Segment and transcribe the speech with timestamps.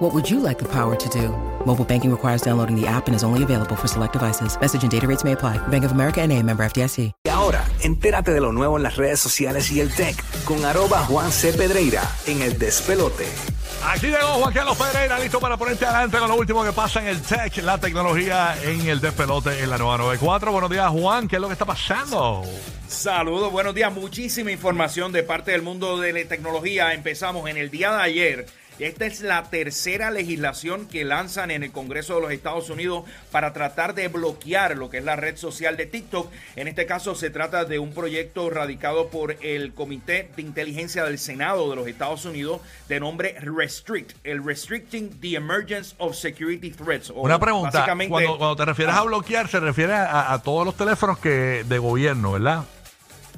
[0.00, 1.28] What would you like the power to do?
[1.66, 4.58] Mobile banking requires downloading the app and is only available for select devices.
[4.58, 5.58] Message and data rates may apply.
[5.68, 7.12] Bank of America and a member FDIC.
[7.26, 11.00] Y ahora, entérate de lo nuevo en las redes sociales y el tech con arroba
[11.04, 11.52] Juan C.
[11.52, 13.26] Pedreira en el despelote.
[13.84, 17.08] Aquí llegó Juan Carlos Pereira, listo para ponerte adelante con lo último que pasa en
[17.08, 20.50] el tech, la tecnología en el despelote en la nueva 94.
[20.50, 22.42] Buenos días, Juan, ¿qué es lo que está pasando?
[22.88, 23.92] Saludos, buenos días.
[23.92, 26.94] Muchísima información de parte del mundo de la tecnología.
[26.94, 28.46] Empezamos en el día de ayer.
[28.80, 33.52] Esta es la tercera legislación que lanzan en el Congreso de los Estados Unidos para
[33.52, 36.30] tratar de bloquear lo que es la red social de TikTok.
[36.56, 41.18] En este caso se trata de un proyecto radicado por el Comité de Inteligencia del
[41.18, 47.10] Senado de los Estados Unidos de nombre Restrict, el Restricting the Emergence of Security Threats.
[47.14, 50.74] Una pregunta, básicamente- cuando, cuando te refieres a bloquear, se refiere a, a todos los
[50.76, 52.64] teléfonos que de gobierno, ¿verdad?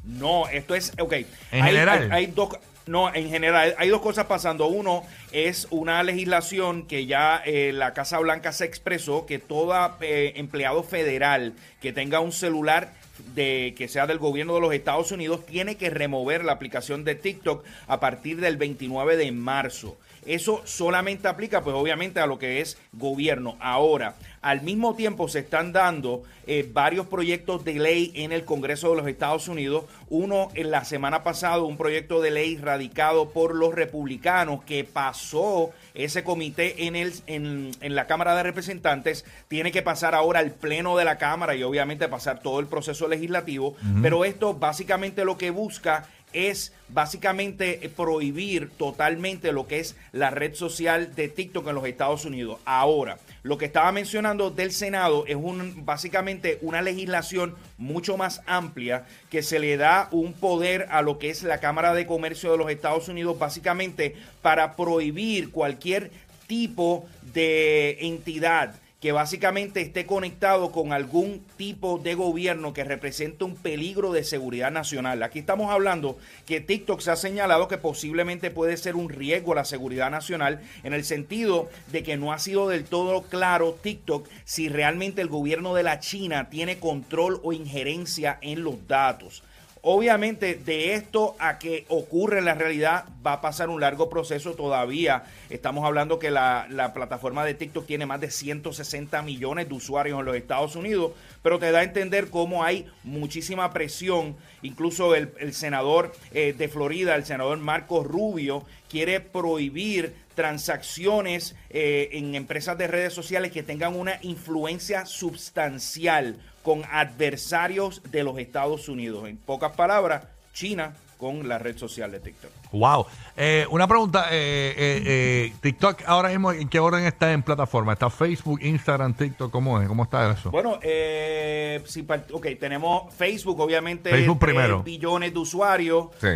[0.04, 1.12] No, esto es, ok.
[1.12, 2.02] En Hay- general.
[2.12, 2.50] Hay, hay dos,
[2.86, 4.66] no, en general, hay dos cosas pasando.
[4.66, 10.82] Uno es una legislación que ya eh, la Casa Blanca se expresó que todo empleado
[10.82, 12.92] federal que tenga un celular
[13.34, 17.14] de que sea del gobierno de los Estados Unidos tiene que remover la aplicación de
[17.14, 19.96] TikTok a partir del 29 de marzo.
[20.26, 23.56] Eso solamente aplica, pues obviamente, a lo que es gobierno.
[23.60, 28.90] Ahora, al mismo tiempo se están dando eh, varios proyectos de ley en el Congreso
[28.90, 29.84] de los Estados Unidos.
[30.08, 35.70] Uno en la semana pasada, un proyecto de ley radicado por los republicanos que pasó
[35.94, 39.24] ese comité en, el, en, en la Cámara de Representantes.
[39.48, 43.08] Tiene que pasar ahora al Pleno de la Cámara y obviamente pasar todo el proceso
[43.08, 43.76] legislativo.
[44.00, 50.54] Pero esto básicamente lo que busca es básicamente prohibir totalmente lo que es la red
[50.54, 52.58] social de TikTok en los Estados Unidos.
[52.64, 59.06] Ahora, lo que estaba mencionando del Senado es un, básicamente una legislación mucho más amplia
[59.30, 62.58] que se le da un poder a lo que es la Cámara de Comercio de
[62.58, 66.10] los Estados Unidos, básicamente para prohibir cualquier
[66.46, 73.56] tipo de entidad que básicamente esté conectado con algún tipo de gobierno que represente un
[73.56, 75.24] peligro de seguridad nacional.
[75.24, 79.56] Aquí estamos hablando que TikTok se ha señalado que posiblemente puede ser un riesgo a
[79.56, 84.28] la seguridad nacional en el sentido de que no ha sido del todo claro TikTok
[84.44, 89.42] si realmente el gobierno de la China tiene control o injerencia en los datos.
[89.84, 94.54] Obviamente de esto a que ocurre en la realidad va a pasar un largo proceso
[94.54, 95.24] todavía.
[95.50, 100.20] Estamos hablando que la, la plataforma de TikTok tiene más de 160 millones de usuarios
[100.20, 101.10] en los Estados Unidos,
[101.42, 104.36] pero te da a entender cómo hay muchísima presión.
[104.62, 112.10] Incluso el, el senador eh, de Florida, el senador Marco Rubio, quiere prohibir transacciones eh,
[112.12, 118.88] en empresas de redes sociales que tengan una influencia sustancial con adversarios de los Estados
[118.88, 119.28] Unidos.
[119.28, 122.50] En pocas palabras, China con la red social de TikTok.
[122.72, 123.06] Wow.
[123.36, 127.92] Eh, una pregunta, eh, eh, eh, TikTok ahora mismo, ¿en qué orden está en plataforma?
[127.92, 129.52] ¿Está Facebook, Instagram, TikTok?
[129.52, 129.86] ¿Cómo es?
[129.86, 130.50] ¿Cómo está eso?
[130.50, 134.10] Bueno, eh, sí, par- ok, tenemos Facebook, obviamente.
[134.10, 134.82] Facebook primero.
[134.82, 136.06] billones de usuarios.
[136.20, 136.26] Sí.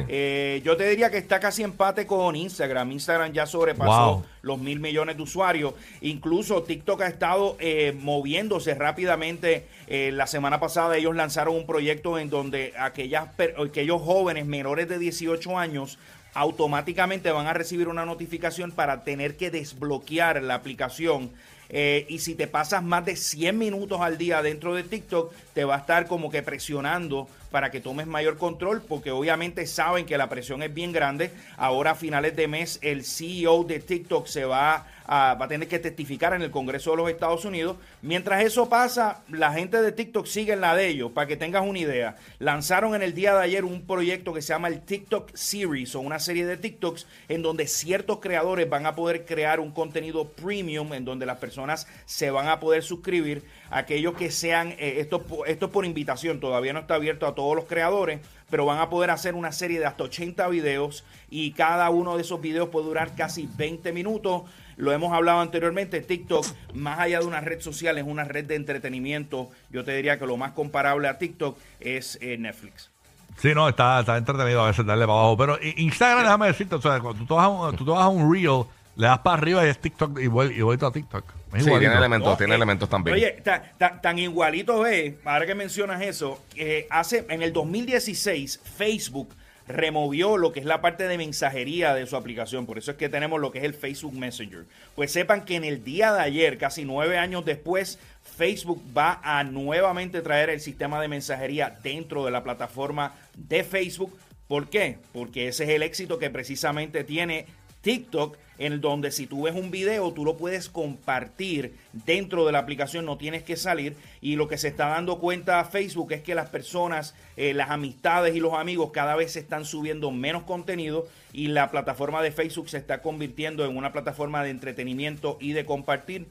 [0.63, 2.93] Yo te diría que está casi empate con Instagram.
[2.93, 4.25] Instagram ya sobrepasó Wow.
[4.43, 5.75] los mil millones de usuarios.
[6.01, 7.57] Incluso TikTok ha estado
[7.99, 9.67] moviéndose rápidamente.
[9.89, 15.59] La semana pasada ellos lanzaron un proyecto en donde aquellas, aquellos jóvenes menores de 18
[15.59, 15.99] años
[16.35, 21.31] automáticamente van a recibir una notificación para tener que desbloquear la aplicación.
[21.71, 25.65] Eh, y si te pasas más de 100 minutos al día dentro de TikTok, te
[25.65, 30.19] va a estar como que presionando para que tomes mayor control, porque obviamente saben que
[30.19, 31.31] la presión es bien grande.
[31.57, 35.67] Ahora a finales de mes el CEO de TikTok se va a, va a tener
[35.67, 37.79] que testificar en el Congreso de los Estados Unidos.
[38.03, 41.67] Mientras eso pasa, la gente de TikTok sigue en la de ellos, para que tengas
[41.67, 42.17] una idea.
[42.41, 46.01] Lanzaron en el día de ayer un proyecto que se llama el TikTok Series, o
[46.01, 50.93] una serie de TikToks en donde ciertos creadores van a poder crear un contenido premium,
[50.93, 53.45] en donde las personas se van a poder suscribir.
[53.71, 57.57] Aquellos que sean, eh, esto, esto es por invitación, todavía no está abierto a todos
[57.57, 58.21] los creadores,
[58.51, 62.23] pero van a poder hacer una serie de hasta 80 videos y cada uno de
[62.23, 64.43] esos videos puede durar casi 20 minutos.
[64.77, 68.57] Lo hemos hablado anteriormente, TikTok, más allá de una red social, es una red de
[68.57, 69.51] entretenimiento.
[69.71, 72.91] Yo te diría que lo más comparable a TikTok es eh, Netflix.
[73.39, 75.37] Sí, no, está, está entretenido a veces darle para abajo.
[75.37, 78.03] Pero Instagram, déjame decirte, o sea, cuando tú te vas a un, tú te vas
[78.03, 78.65] a un reel
[78.97, 81.36] Le das para arriba y es TikTok y voy a TikTok.
[81.55, 83.15] Es Sí, tiene elementos, No, tiene eh, elementos también.
[83.17, 88.61] Oye, ta- ta- tan igualito es, ahora que mencionas eso, que hace en el 2016
[88.77, 89.35] Facebook
[89.69, 92.67] removió lo que es la parte de mensajería de su aplicación.
[92.67, 94.65] Por eso es que tenemos lo que es el Facebook Messenger.
[94.95, 97.99] Pues sepan que en el día de ayer, casi nueve años después,
[98.37, 104.17] Facebook va a nuevamente traer el sistema de mensajería dentro de la plataforma de Facebook.
[104.47, 104.99] ¿Por qué?
[105.13, 107.47] Porque ese es el éxito que precisamente tiene
[107.81, 112.59] TikTok, en donde si tú ves un video, tú lo puedes compartir dentro de la
[112.61, 113.97] aplicación, no tienes que salir.
[114.21, 118.35] Y lo que se está dando cuenta Facebook es que las personas, eh, las amistades
[118.35, 122.69] y los amigos cada vez se están subiendo menos contenido y la plataforma de Facebook
[122.71, 126.27] se está convirtiendo en una plataforma de entretenimiento y de compartir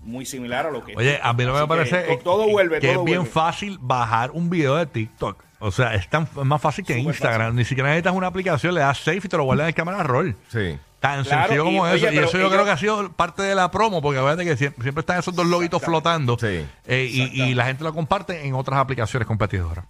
[0.00, 2.46] muy similar a lo que Oye, a mí lo que Así me parece es todo
[2.46, 3.32] que- vuelve, que todo es bien vuelve.
[3.32, 5.44] fácil bajar un video de TikTok.
[5.58, 7.54] O sea, es tan es más fácil que Súper Instagram.
[7.54, 10.02] Ni siquiera necesitas una aplicación, le das save y te lo guardas en el cámara
[10.02, 10.34] roll.
[10.48, 10.78] Sí.
[11.00, 12.06] Tan Claro, sencillo como y, eso.
[12.06, 14.44] oye, y eso yo ellos- creo que ha sido parte de la promo, porque acuérdate
[14.44, 16.66] que siempre, siempre están esos dos loguitos flotando Sí.
[16.86, 19.86] eh, y, y la gente lo comparte en otras aplicaciones competidoras.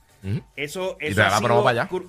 [0.55, 1.91] Eso, Y eso te da la promo para allá.
[1.91, 2.07] cru-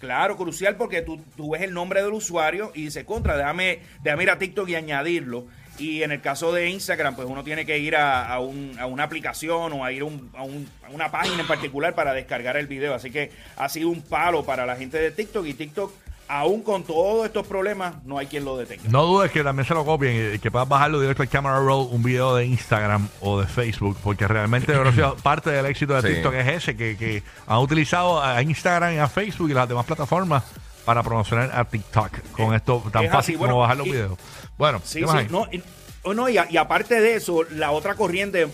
[0.00, 4.24] Claro, crucial porque tú, tú ves el nombre del usuario y dices, contra, déjame, déjame
[4.24, 5.46] ir a TikTok y añadirlo.
[5.78, 8.86] Y en el caso de Instagram, pues uno tiene que ir a, a un- a
[8.86, 12.12] una aplicación o a ir a, un- a un- a una página en particular para
[12.14, 12.94] descargar el video.
[12.94, 15.92] Así que ha sido un palo para la gente de TikTok y TikTok,
[16.32, 18.82] aún con todos estos problemas, no hay quien lo detenga.
[18.88, 21.88] No dudes que también se lo copien y que puedas bajarlo directo al camera roll,
[21.90, 26.14] un video de Instagram o de Facebook, porque realmente yo parte del éxito de Sí.
[26.14, 29.84] TikTok es ese, que, que han utilizado a Instagram y a Facebook y las demás
[29.86, 30.42] plataformas
[30.84, 33.92] para promocionar a TikTok con esto tan es fácil así, bueno, como bajar los y-
[33.92, 34.18] videos.
[34.58, 35.28] Bueno, Sí, ¿qué más sí, hay?
[35.28, 35.62] no, y,
[36.02, 38.48] oh, no, y, aparte de eso, la otra corriente,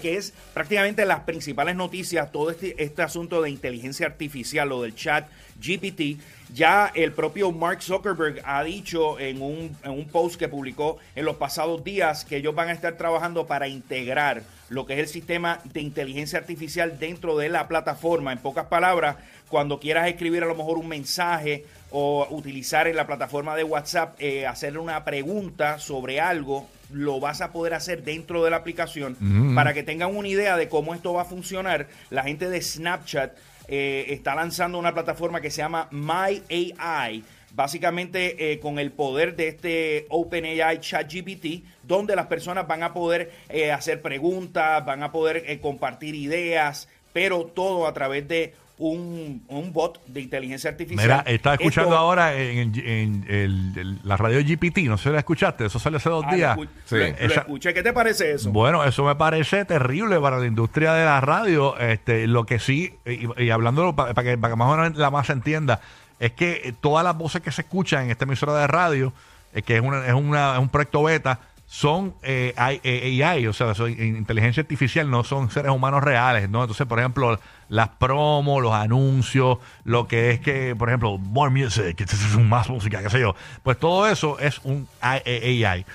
[0.00, 4.94] que es prácticamente las principales noticias, todo este, este asunto de inteligencia artificial, lo del
[4.94, 5.28] chat
[5.60, 6.20] GPT,
[6.52, 11.24] ya el propio Mark Zuckerberg ha dicho en un, en un post que publicó en
[11.24, 15.08] los pasados días que ellos van a estar trabajando para integrar lo que es el
[15.08, 18.32] sistema de inteligencia artificial dentro de la plataforma.
[18.32, 19.16] En pocas palabras,
[19.48, 24.16] cuando quieras escribir a lo mejor un mensaje o utilizar en la plataforma de WhatsApp,
[24.18, 29.16] eh, hacerle una pregunta sobre algo, lo vas a poder hacer dentro de la aplicación.
[29.54, 33.36] Para que tengan una idea de cómo esto va a funcionar, la gente de Snapchat
[33.68, 37.24] eh, está lanzando una plataforma que se llama My AI.
[37.54, 43.30] Básicamente eh, con el poder de este OpenAI ChatGPT, donde las personas van a poder
[43.50, 48.54] eh, hacer preguntas, van a poder eh, compartir ideas, pero todo a través de
[48.90, 51.04] un, un bot de inteligencia artificial.
[51.06, 55.10] Mira, estaba escuchando Esto- ahora en, en el- el- la radio GPT, no sé si
[55.10, 56.56] la escuchaste, eso salió hace dos Ah, lo días.
[56.58, 56.96] escu- Sí.
[56.96, 57.74] lo- lo escuché.
[57.74, 58.50] ¿Qué te parece eso?
[58.50, 61.78] Bueno, eso me parece terrible para la industria de la radio.
[61.78, 65.10] Este, lo que sí, y, y hablándolo para que, para que más o menos la
[65.10, 65.80] más se entienda,
[66.18, 69.12] es que eh, todas las voces que se escuchan en esta emisora de radio,
[69.54, 71.38] eh, que es, una, es, una- es un proyecto beta,
[71.72, 76.60] son eh, AI, eh, o sea, son inteligencia artificial, no son seres humanos reales, ¿no?
[76.60, 77.40] Entonces, por ejemplo,
[77.70, 82.06] las promos, los anuncios, lo que es que, por ejemplo, more music,
[82.40, 85.86] más música, qué sé yo, pues todo eso es un AI.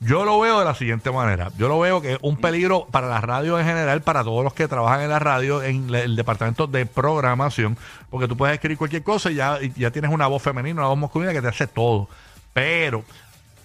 [0.00, 1.50] Yo lo veo de la siguiente manera.
[1.58, 4.54] Yo lo veo que es un peligro para la radio en general, para todos los
[4.54, 7.76] que trabajan en la radio, en el departamento de programación,
[8.08, 10.88] porque tú puedes escribir cualquier cosa y ya, y ya tienes una voz femenina, una
[10.88, 12.08] voz masculina que te hace todo.
[12.54, 13.04] Pero,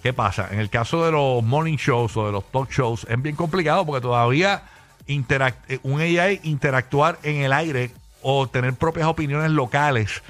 [0.01, 0.47] ¿qué pasa?
[0.51, 3.85] En el caso de los morning shows o de los talk shows, es bien complicado
[3.85, 4.63] porque todavía
[5.07, 10.21] eh, un AI interactuar en el aire o tener propias opiniones locales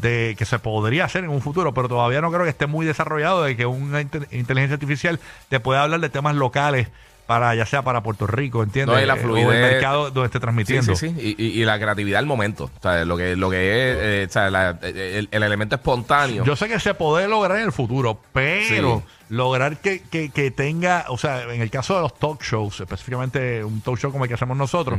[0.00, 2.84] de que se podría hacer en un futuro, pero todavía no creo que esté muy
[2.86, 6.88] desarrollado de que una inte- inteligencia artificial te pueda hablar de temas locales
[7.26, 8.94] para ya sea para Puerto Rico, ¿entiendes?
[8.96, 10.94] No, y la Eh, fluidez- o el mercado donde esté transmitiendo.
[10.94, 11.16] sí, sí.
[11.38, 12.64] Y, y- y la creatividad al momento.
[12.78, 13.56] O sea, lo que, lo que
[13.92, 16.44] es, eh, o sea, la- el, el elemento espontáneo.
[16.44, 19.24] Yo sé que se puede lograr en el futuro, pero Sí.
[19.30, 23.64] lograr que, que- que tenga, o sea, en el caso de los talk shows, específicamente
[23.64, 24.98] un talk show como el que hacemos nosotros,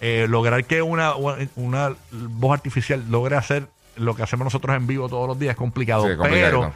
[0.00, 1.12] eh, lograr que una,
[1.56, 5.56] una voz artificial logre hacer lo que hacemos nosotros en vivo todos los días es
[5.58, 6.04] complicado.
[6.06, 6.60] Sí, es complicado.
[6.60, 6.72] pero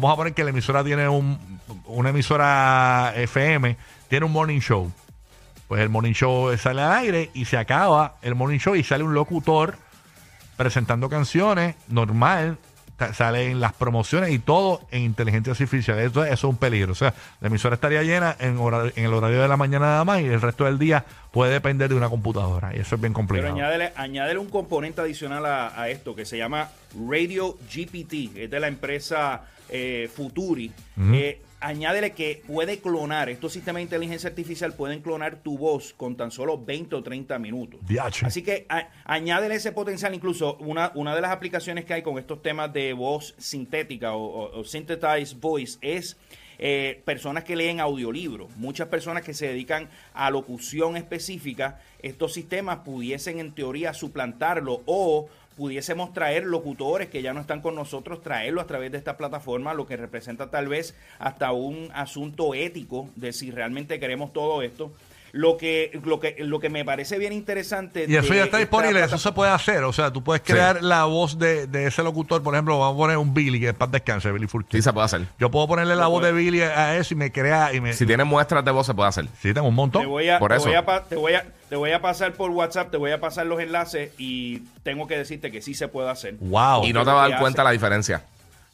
[0.00, 1.38] vamos a poner que la emisora tiene un,
[1.86, 3.76] una emisora FM,
[4.08, 4.90] tiene un morning show.
[5.68, 9.02] Pues el morning show sale al aire y se acaba el morning show y sale
[9.02, 9.76] un locutor
[10.56, 12.58] presentando canciones normal,
[13.12, 15.98] salen las promociones y todo en inteligencia artificial.
[15.98, 16.92] Eso, eso es un peligro.
[16.92, 20.04] O sea, la emisora estaría llena en, hora- en el horario de la mañana nada
[20.04, 22.74] más y el resto del día puede depender de una computadora.
[22.74, 23.52] Y eso es bien Pero complicado.
[23.54, 26.70] añádele, añádele un componente adicional a, a esto que se llama
[27.08, 30.70] Radio GPT, es de la empresa eh, Futuri.
[31.12, 36.14] Eh, añádele que puede clonar, estos sistemas de inteligencia artificial pueden clonar tu voz con
[36.16, 37.80] tan solo 20 o 30 minutos.
[37.88, 38.26] Diache.
[38.26, 42.18] Así que a- añádele ese potencial, incluso una, una de las aplicaciones que hay con
[42.18, 46.16] estos temas de voz sintética o, o- o synthesized voice es
[46.58, 52.78] eh, personas que leen audiolibros, muchas personas que se dedican a locución específica, estos sistemas
[52.78, 58.60] pudiesen en teoría suplantarlo o pudiésemos traer locutores que ya no están con nosotros, traerlo
[58.60, 63.32] a través de esta plataforma, lo que representa tal vez hasta un asunto ético de
[63.32, 64.92] si realmente queremos todo esto.
[65.36, 68.06] Lo que, lo que, lo que me parece bien interesante.
[68.08, 69.82] Y eso ya está disponible, eso se puede hacer.
[69.82, 72.40] O sea, tú puedes crear la voz de, de ese locutor.
[72.40, 74.78] Por ejemplo, vamos a poner un Billy, que es para descanse, Billy Furquín.
[74.80, 75.22] Sí, se puede hacer.
[75.40, 77.74] Yo puedo ponerle la voz de Billy a eso y me crea.
[77.74, 79.26] Y me, Si tienes muestras de voz, se puede hacer.
[79.42, 80.06] Sí, tengo un Te montón.
[80.08, 80.66] voy, a, Por te, eso.
[80.66, 83.46] voy a, te, voy a, te voy a pasar por WhatsApp, te voy a pasar
[83.46, 86.36] los enlaces y tengo que decirte que sí se puede hacer.
[86.38, 86.84] Wow.
[86.84, 87.66] Y no te vas a dar cuenta hace.
[87.66, 88.22] la diferencia.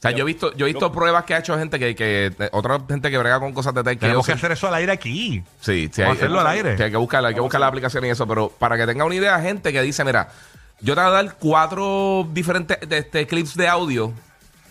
[0.00, 2.32] O sea, yo he visto, yo he visto pruebas que ha hecho gente que, que
[2.52, 3.98] otra gente que brega con cosas de tech.
[3.98, 5.44] Tenemos que hacer eso al aire aquí.
[5.60, 6.00] Sí, sí.
[6.00, 6.70] A hacerlo al aire.
[6.82, 8.26] Hay que buscar, hay que buscar la aplicación y eso.
[8.26, 10.30] Pero para que tenga una idea, gente que dice, mira,
[10.80, 14.14] yo te voy a dar cuatro diferentes este, clips de audio,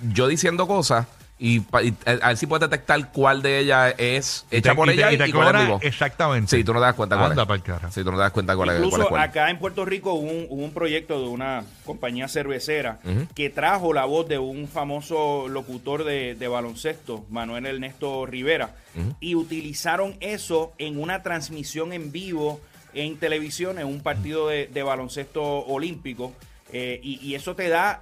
[0.01, 1.05] yo diciendo cosas,
[1.39, 4.72] y, pa- y, eh, a ver si puedes detectar cuál de ellas es Y hecha
[4.72, 5.79] te- por y te- ella y y, te cuál es cobra vivo.
[5.81, 6.58] Exactamente.
[6.58, 7.62] Sí, tú no te das cuenta cuál Anda es.
[7.63, 7.91] carajo.
[7.93, 10.13] Sí, tú no te das cuenta cuál es, cuál es Incluso acá en Puerto Rico
[10.13, 13.00] hubo un, hubo un proyecto de una compañía cervecera
[13.36, 18.75] que trajo la voz de un famoso locutor de, de baloncesto, Manuel Ernesto Rivera,
[19.22, 22.60] y utilizaron eso en una transmisión en vivo
[22.93, 26.34] en televisión en un partido de, de baloncesto olímpico.
[26.71, 27.99] Eh, y, eso te da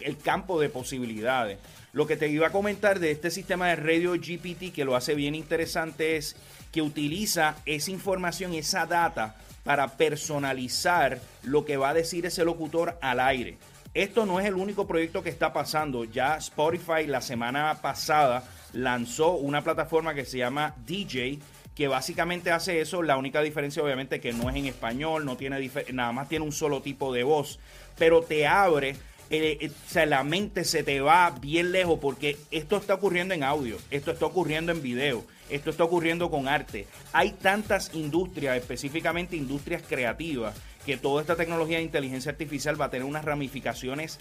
[0.00, 1.58] el campo de posibilidades.
[1.92, 5.14] Lo que te iba a comentar de este sistema de radio GPT que lo hace
[5.14, 6.36] bien interesante es
[6.72, 12.98] que utiliza esa información, esa data para personalizar lo que va a decir ese locutor
[13.00, 13.58] al aire.
[13.94, 16.04] Esto no es el único proyecto que está pasando.
[16.04, 18.44] Ya Spotify la semana pasada
[18.74, 21.38] lanzó una plataforma que se llama DJ,
[21.76, 23.02] que básicamente hace eso.
[23.02, 26.52] La única diferencia obviamente que no es en español, no tiene nada más tiene un
[26.52, 27.60] solo tipo de voz,
[27.96, 28.96] pero te abre
[29.28, 33.34] eh, eh, o sea, la mente se te va bien lejos porque esto está ocurriendo
[33.34, 36.86] en audio, esto está ocurriendo en video, esto está ocurriendo con arte.
[37.12, 40.54] Hay tantas industrias, específicamente industrias creativas,
[40.84, 44.20] que toda esta tecnología de inteligencia artificial va a tener unas ramificaciones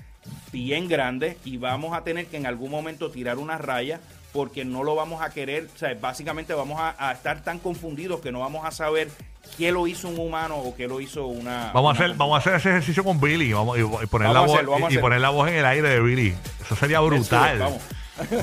[0.51, 4.01] bien grandes y vamos a tener que en algún momento tirar una raya
[4.35, 8.19] porque no lo vamos a querer, o sea, básicamente vamos a, a estar tan confundidos
[8.19, 9.09] que no vamos a saber
[9.57, 11.71] qué lo hizo un humano o qué lo hizo una...
[11.73, 14.33] Vamos a hacer, vamos a hacer ese ejercicio con Billy vamos, y, y poner, Vamos
[14.33, 16.35] la voz, hacerlo, y- poner la voz en el aire de Billy.
[16.63, 17.59] Eso sería brutal.
[17.59, 17.81] Vamos.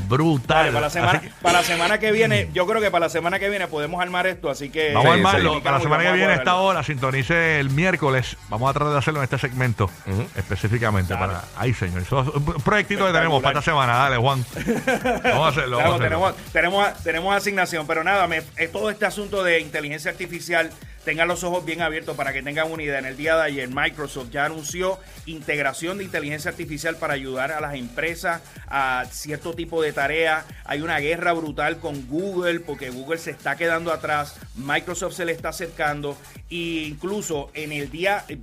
[0.09, 0.57] Brutal.
[0.57, 3.11] Vale, para, la semana, Así para la semana que viene, yo creo que para la
[3.11, 4.93] semana que viene podemos armar esto, así que...
[4.93, 5.55] vamos a armarlo.
[5.55, 5.61] sí.
[5.61, 8.37] Para la semana que viene, a esta hora, sintonice el miércoles.
[8.49, 9.91] Vamos a tratar de hacerlo en este segmento
[10.37, 11.15] específicamente.
[11.15, 11.27] Dale.
[11.27, 12.03] para Ay, señor.
[12.03, 13.95] Eso es un proyectito que tenemos para esta semana.
[13.95, 14.45] Dale, Juan.
[15.25, 15.79] Vamos a hacerlo.
[15.79, 15.99] Claro, Vamos a hacerlo.
[16.01, 20.71] tenemos, tenemos, tenemos asignación, pero nada, me, es todo este asunto de inteligencia artificial,
[21.05, 22.99] tengan los ojos bien abiertos para que tengan una idea.
[22.99, 27.61] En el día de ayer, Microsoft ya anunció integración de inteligencia artificial para ayudar a
[27.61, 30.45] las empresas a cierto tipo de tareas.
[30.65, 35.33] Hay una guerra brutal con Google porque Google se está quedando atrás, Microsoft se le
[35.33, 36.17] está acercando
[36.51, 38.39] e incluso en el día, eh,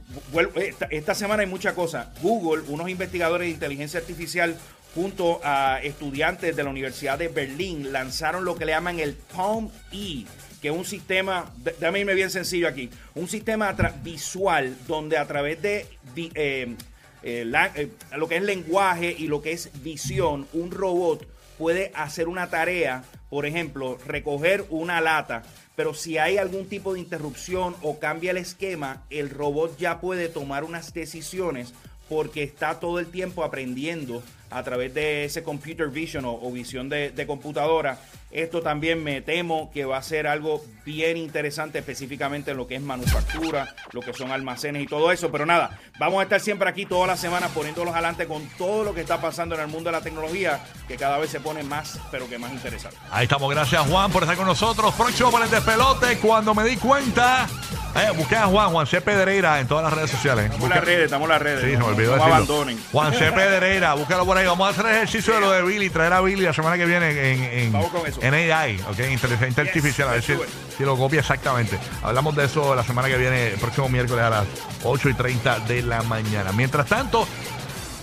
[0.55, 2.11] esta, esta semana hay mucha cosa.
[2.21, 4.55] Google, unos investigadores de inteligencia artificial
[4.95, 9.69] junto a estudiantes de la Universidad de Berlín lanzaron lo que le llaman el Palm
[9.91, 10.25] E,
[10.61, 15.85] que un sistema, déjame irme bien sencillo aquí, un sistema visual donde a través de
[16.15, 16.75] eh,
[17.23, 21.25] eh, la- eh, lo que es lenguaje y lo que es visión, un robot
[21.57, 25.43] puede hacer una tarea, por ejemplo, recoger una lata,
[25.75, 30.27] pero si hay algún tipo de interrupción o cambia el esquema, el robot ya puede
[30.29, 31.73] tomar unas decisiones
[32.09, 37.23] porque está todo el tiempo aprendiendo a través de ese computer vision o, visión de
[37.27, 37.99] computadora.
[38.31, 42.75] Esto también me temo que va a ser algo bien interesante específicamente en lo que
[42.75, 45.31] es manufactura, lo que son almacenes y todo eso.
[45.31, 48.93] Pero nada, vamos a estar siempre aquí toda la semana poniéndolos adelante con todo lo
[48.93, 52.00] que está pasando en el mundo de la tecnología, que cada vez se pone más,
[52.12, 52.98] pero que más interesante.
[53.09, 54.93] Ahí estamos, gracias Juan por estar con nosotros.
[54.93, 57.48] Próximo para el despelote, cuando me di cuenta.
[57.96, 59.01] Eh, busqué a Juan, Juan C.
[59.01, 60.46] Pedreira en todas las redes sociales.
[60.46, 61.60] Estamos en las redes, estamos en las redes.
[61.63, 62.36] Sí, se me no, olvidó no decirlo.
[62.36, 62.79] abandonen.
[62.91, 63.31] Juan C.
[63.31, 64.46] Pedreira, búscalo por ahí.
[64.46, 66.86] Vamos a hacer el ejercicio de lo de Billy, traer a Billy la semana que
[66.86, 68.22] viene en, en, Vamos con eso.
[68.22, 71.77] en AI, ok, inteligencia Yes, artificial, a ver si lo copia exactamente.
[72.03, 74.46] Hablamos de eso la semana que viene, el próximo miércoles a las
[74.84, 76.51] 8 y 30 de la mañana.
[76.53, 77.27] Mientras tanto,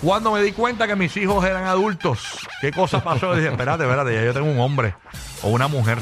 [0.03, 2.19] cuando me di cuenta que mis hijos eran adultos,
[2.61, 3.35] ¿qué cosa pasó?
[3.35, 4.95] Dije, espérate, espérate, ya yo tengo un hombre
[5.43, 5.99] o una mujer.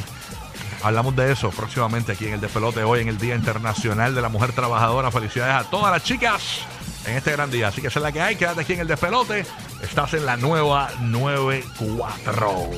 [0.85, 4.29] Hablamos de eso próximamente aquí en el Despelote, hoy en el Día Internacional de la
[4.29, 5.11] Mujer Trabajadora.
[5.11, 6.59] Felicidades a todas las chicas
[7.07, 7.69] en este gran día.
[7.69, 8.37] Así que esa es la que hay.
[8.37, 9.47] Quédate aquí en el Despelote.
[9.83, 12.71] Estás en la nueva 94.